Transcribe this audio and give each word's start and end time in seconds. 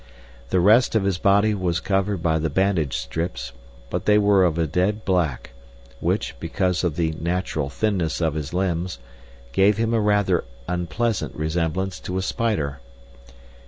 The 0.49 0.59
rest 0.59 0.95
of 0.95 1.03
his 1.03 1.19
body 1.19 1.53
was 1.53 1.79
covered 1.79 2.23
by 2.23 2.39
the 2.39 2.49
bandage 2.49 2.97
strips, 2.97 3.51
but 3.91 4.05
they 4.05 4.17
were 4.17 4.43
of 4.45 4.57
a 4.57 4.65
dead 4.65 5.05
black, 5.05 5.51
which, 5.99 6.35
because 6.39 6.83
of 6.83 6.95
the 6.95 7.11
natural 7.19 7.69
thinness 7.69 8.19
of 8.19 8.33
his 8.33 8.51
limbs, 8.51 8.97
gave 9.51 9.77
him 9.77 9.93
a 9.93 10.01
rather 10.01 10.43
unpleasant 10.67 11.35
resemblance 11.35 11.99
to 11.99 12.17
a 12.17 12.23
spider. 12.23 12.79